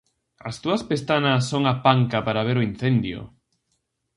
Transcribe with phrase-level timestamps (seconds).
[0.49, 3.19] As túas pestanas son a panca para ver o incendio!